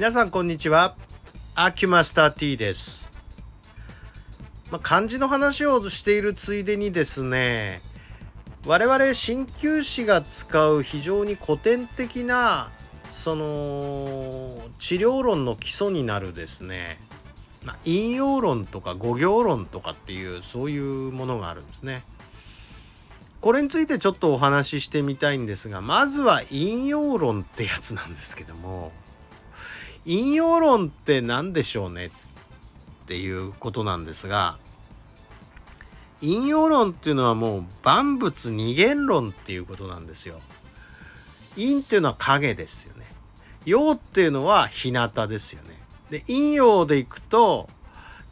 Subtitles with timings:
[0.00, 0.94] 皆さんこんにちは
[1.54, 3.12] アキュマスター T です、
[4.70, 7.82] まあ、漢字の話をしているついでにですね
[8.64, 12.70] 我々鍼灸師が使う非常に古典的な
[13.12, 16.96] その治療論の基礎になるですね
[17.62, 22.04] まあ引用論とか語行論とかっていうそういうものがあるんですね。
[23.42, 28.92] これについてちょっとお話ししてみたいんですがまずは引用論ってやつなんですけども
[30.04, 32.10] 引用論って何でしょうねっ
[33.06, 34.58] ていうことなんですが
[36.22, 40.40] 引用論っていうのはもう万物二元論っていうことなんですよ。
[41.56, 43.06] 陰っていうのは影ですよね。
[43.64, 45.78] 陽っていうのは日向ですよね。
[46.10, 47.68] で陰陽でいくと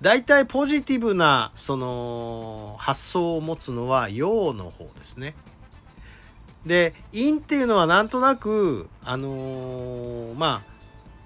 [0.02, 5.34] 大体ポジティブなその発想を持つのは陽の方ですね。
[6.66, 10.77] で陰っていうのはなんとなくあのーまあ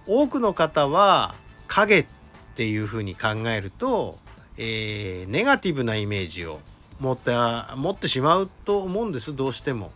[0.07, 1.35] 多くの方は
[1.67, 2.07] 影っ
[2.55, 4.19] ていうふうに考えると、
[4.57, 6.61] えーネガティブなイメージを
[7.01, 7.33] 持って
[7.77, 9.91] 持ってしまうと思うんですどうしても。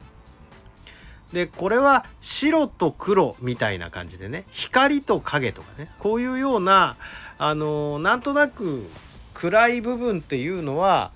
[1.33, 6.97] でこれは白と黒みたいな感じでね光と影とかねこういうような
[7.37, 8.89] あのなんとなく
[9.34, 11.12] 暗い部分っていうのは、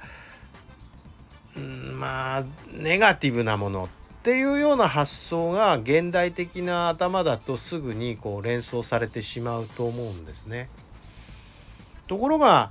[1.56, 3.88] うん、まあネガティブなもの
[4.20, 10.68] っていうような発想が現代的な頭だとすぐにこう連想されてしまうと思うんですね。
[12.06, 12.70] ところが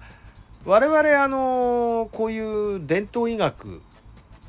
[0.64, 3.82] 我々あのこういう伝統医学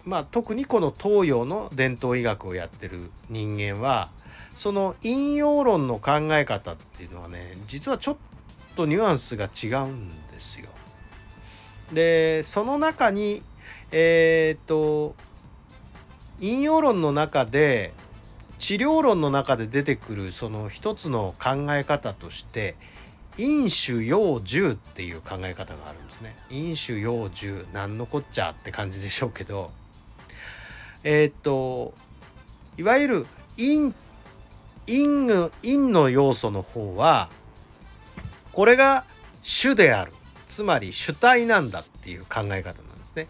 [0.05, 4.11] まあ特にこの東洋の伝統医学をやってる人間は
[4.55, 8.17] その引用論の考え方っていうのはね実はちょっ
[8.77, 10.69] とニュアンスが違うんですよ。
[11.95, 13.43] でその中に
[13.91, 15.15] えっ、と
[16.41, 17.93] 引用論の中で
[18.59, 22.77] 治療論の中で出てくるその一つの考え方として
[23.39, 26.37] 飲酒養獣っていう考え方があるんですね。
[26.51, 29.71] 飲酒養獣なんのこっちゃって感じでしょうけど
[31.05, 31.95] えーっと
[32.77, 33.93] いわゆる陰
[34.87, 37.31] 陰陰の要素の方は
[38.53, 39.05] これが
[39.43, 40.13] 主である
[40.47, 43.29] つまり主体なんだっていう考え方なんですね。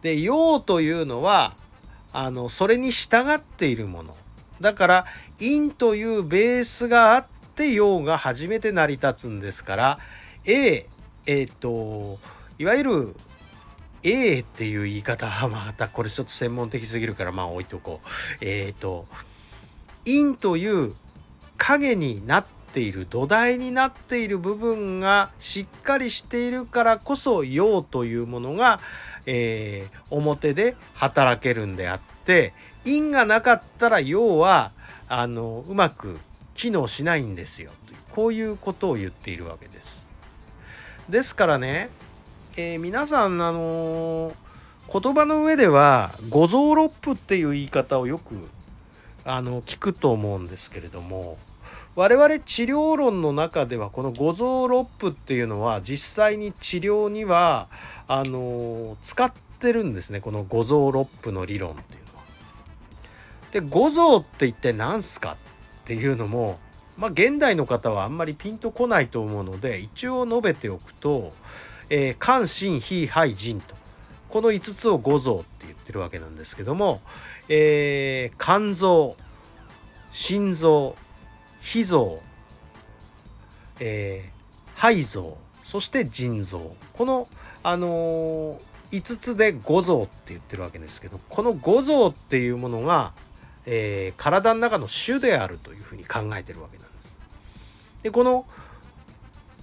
[0.00, 1.54] で陽というのは
[2.12, 4.16] あのそれに従っているもの。
[4.60, 5.06] だから
[5.40, 9.98] 陰というベースがあって陽が初めて成り立つんですから
[10.46, 10.86] A
[11.26, 12.18] えっ、と
[12.58, 13.16] いわゆる
[14.04, 18.08] A っていう言い方はまたこれちょっと専門的すぎるからまあ置いとこう。
[18.40, 19.06] えっ、と
[20.04, 20.94] 陰という
[21.56, 28.80] 影になっている土台になっている部分がしっかりしているからこそ陽というものが、
[29.26, 32.52] えー表で働けるんであって
[32.84, 34.72] 陰がなかったら陽は
[35.08, 36.18] あのうまく
[36.54, 40.10] 機能しないんですよというこういうことを言っているわけです。
[41.08, 41.90] ですからね、
[42.56, 44.34] えー皆さんあのー
[44.92, 48.34] 言葉の上では五臓六腑っていう言い方をよく
[49.24, 51.38] あの聞くと思うんですけれども
[51.94, 57.68] 我々治療論の中ではこの五臓六腑っていうのは実際に治療には
[58.08, 62.24] あの使ってるんですねこの五臓六腑の理論っていうのは。
[63.52, 66.58] で五臓って一体何すかっていうのも
[66.96, 71.32] まあ現代の方はあんまりピンとこないと思うので一応述べておくと
[71.90, 73.74] 「えー肝心脾肺腎」と
[74.28, 77.00] この5つを五臓って言ってるわけなんですけども、
[77.48, 79.16] えー肝臓
[80.10, 80.96] 心臓
[81.60, 82.20] 脾臓、
[83.80, 84.32] えー
[84.74, 85.38] 肺臓
[85.72, 87.28] そして腎臓この、
[87.62, 93.14] あのー、5つで五臓って言ってるわけですけどこの五臓っていうものが、
[93.64, 97.18] えー体の中の主であるというふうに考えてるわけなんです。
[98.02, 98.44] でこの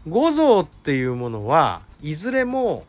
[0.08, 2.86] 五臓っていうものはいずれも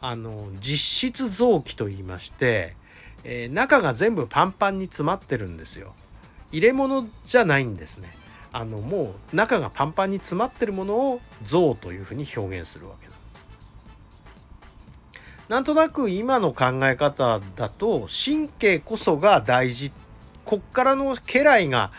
[0.00, 2.76] あの実質臓器と言いまして、
[3.24, 5.92] えー中が全部パンパンに詰まってるんですよ。
[6.52, 8.19] 入れ物じゃないんですね。
[8.52, 13.46] あのもう中がパンパンに詰まってるものを像というふうに表現するわけなんです。
[15.48, 19.92] なんとなく今の考え方だと神経こそが大事
[20.44, 21.90] こっからの家来が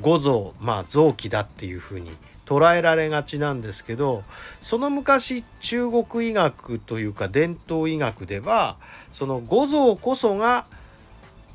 [0.00, 2.10] 五臓まあ臓器だっていうふうに
[2.46, 4.24] 捉えられがちなんですけど
[4.60, 8.76] その昔中国医学というか伝統医学では
[9.12, 10.66] その五臓こそが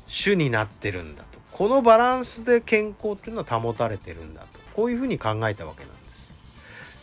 [0.06, 1.22] 主になってるんだ
[1.60, 4.58] このバランスで健康っていうのは保たれてるんだと。
[4.74, 6.32] こういうふうに考えたわけなんです。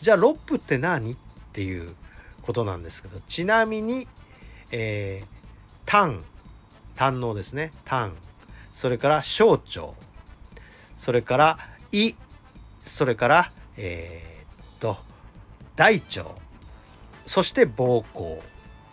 [0.01, 1.17] じゃあ六腑って何っ
[1.53, 1.93] ていう
[2.41, 4.07] ことなんですけどちなみに、
[4.71, 5.27] えー、
[5.85, 6.23] 胆
[6.95, 7.71] 胆のですね。
[7.85, 8.13] 胆
[8.73, 9.89] それから小腸。
[10.97, 11.59] それから
[11.91, 12.15] 胃。
[12.83, 14.97] それから、えー、っと
[15.75, 16.31] 大腸。
[17.27, 18.41] そして膀胱。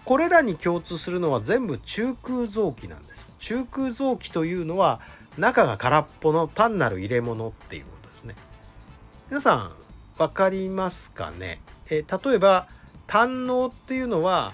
[0.04, 3.32] これらに共通するのは全部中空臓器なんです。
[3.38, 5.00] 中空臓器というのは
[5.38, 8.34] 中が空っぽの単なる入れ物っていうことですね。
[9.28, 9.72] 皆さん
[10.16, 11.60] 分かりますかね？
[11.90, 12.68] え例えば
[13.06, 14.52] 胆嚢っていうのは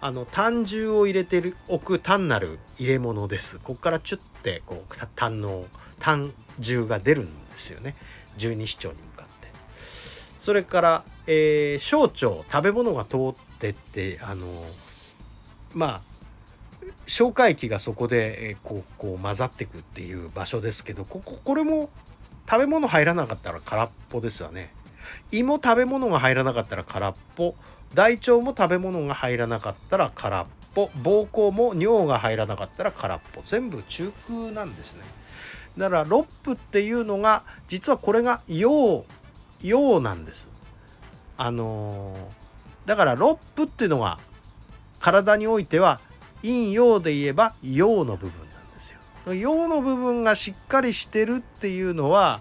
[0.00, 3.58] あの胆汁を入れてるおく単なる入れ物です。
[3.58, 5.64] ここからチュッてこう胆嚢
[5.98, 7.94] 胆汁が出るんですよね。
[8.36, 9.48] 十二指腸に向かって。
[10.38, 14.46] それから、えー、小腸食べ物が通ってってあの
[15.74, 16.00] まあ
[17.06, 21.90] 消化液がそこで、え、こうこう混ざってくっていう場所ですけどこここれも
[22.48, 24.72] 食べ物入らなかったら空っぽですよね。
[25.32, 27.54] 胃も食べ物が入らなかったら空っぽ。
[27.94, 30.90] 大腸も食べ物が入らなかったら空っぽ。
[31.02, 33.42] 膀胱も尿が入らなかったら空っぽ。
[33.44, 35.02] 全部中空なんですね。
[35.78, 39.04] だからロップっていうのが実はこれが陽
[39.62, 40.50] 陽なんです。
[41.36, 44.20] あのー、だからロップっていうのは
[45.00, 46.00] 体においては
[46.44, 48.94] 陰陽で言えば陽の部分なんです
[49.26, 52.40] よ陽の部分がしっかりしてるっていうのは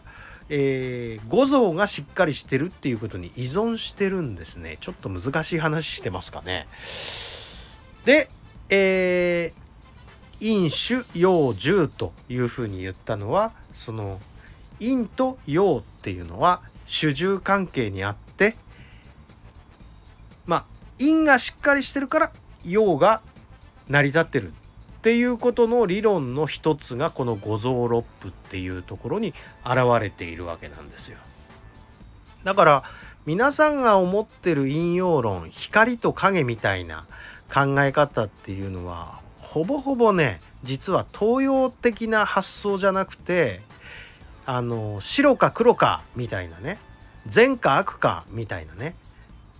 [0.49, 4.77] えー、五臓がしっかりしてるっていうことに依存してるんですね。
[4.81, 6.67] ちょっと難しい話してますかね。
[8.05, 8.29] で、
[8.69, 14.19] えー、陰主陽獣というふうに言ったのはその
[14.79, 18.55] 陰と陽っていうのは主従関係にあって
[20.45, 20.65] まあ
[20.99, 22.31] 陰がしっかりしてるから
[22.65, 23.21] 陽が
[23.89, 24.51] 成り立ってるっ
[25.01, 29.33] ていうことの理論の一つがこの五臓六腑っていうところに
[29.65, 31.17] 現れているわけなんですよ。
[32.43, 32.83] だから
[33.25, 37.05] 皆さんが思ってる陰陽論光と影みたいな
[37.53, 43.61] 考え方っていうのはほぼほぼね実は東洋的な発想じゃなくて
[44.45, 46.79] あの白か黒かみたいなね
[47.25, 48.95] 善か悪かみたいなね、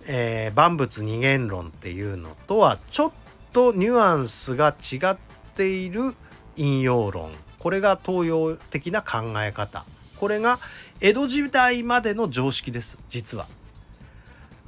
[0.06, 3.12] えー、万物二元論っていうのとはちょっ
[3.54, 5.16] とニュアンスが違っ
[5.54, 6.14] ている
[6.56, 7.30] 陰陽論
[7.60, 9.86] これが東洋的な考え方
[10.18, 10.58] これが
[11.00, 13.46] 江戸時代までの常識です実は。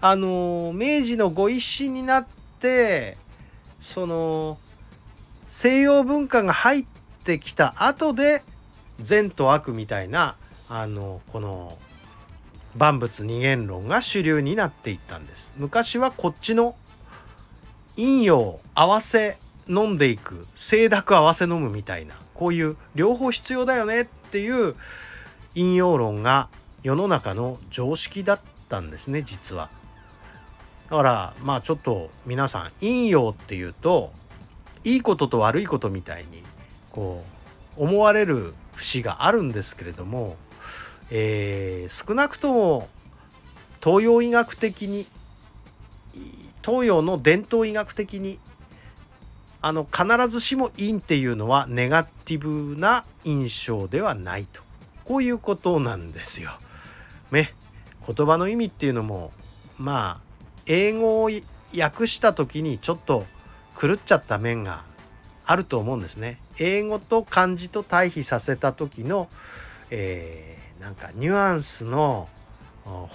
[0.01, 2.27] あの明治のご一新になっ
[2.61, 3.17] て
[3.81, 4.59] その
[5.49, 6.87] 西洋文化が入っ
[7.25, 8.43] てきた後で
[9.01, 10.37] 善と悪みたいな
[10.69, 11.77] あのこの
[12.77, 15.55] 万物二元論が主流になっていったんです。
[15.57, 16.77] 昔はこっちの
[17.97, 19.39] 陰陽合わせ
[19.69, 24.75] 飲んでいく清濁合わせ飲むみたいなこういう両方必要だよねっていう
[25.55, 26.49] 引用論が
[26.83, 29.71] 世の中の常識だったんですね実は。
[30.91, 34.13] だからまあちょっと皆さん陰陽っていうと
[34.85, 36.45] いいことと悪いことみたいに
[36.93, 37.25] こ
[37.77, 40.37] う思われる節があるんですけれども、
[41.11, 42.89] えー、少なくとも
[43.83, 45.07] 東洋医学的に
[46.67, 48.41] 東洋の伝統医学的に
[49.63, 54.63] あの必ずしも陰っていうのはネガティブな印象ではないと
[55.05, 56.51] こういうことなんですよ。
[57.31, 57.55] ね
[58.05, 59.31] 言葉の意味っていうのも
[59.79, 60.21] まあ
[60.67, 61.31] 英語を
[61.77, 63.25] 訳した時にちょっと
[63.81, 64.85] 狂っちゃった面が
[65.45, 66.41] あると思うんですね。
[66.59, 69.29] 英語と漢字と対比させた時の、
[69.91, 72.29] えー、なんかニュアンスの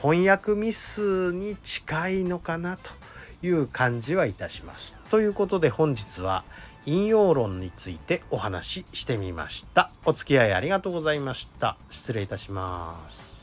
[0.02, 3.00] 翻訳ミスに近いのかなと
[3.42, 4.98] いう感じはいたします。
[5.10, 6.44] ということで本日は
[6.86, 9.92] 引用論についてお話ししてみました。
[10.06, 11.78] お付き合いありがとうございました。
[11.90, 13.41] 失礼いたします。